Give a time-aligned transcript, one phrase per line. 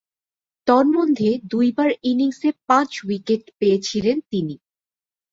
[0.67, 4.55] তন্মধ্যে দুইবার ইনিংসে পাঁচ-উইকেট পেয়েছিলেন তিনি।